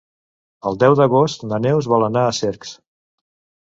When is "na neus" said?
1.53-1.93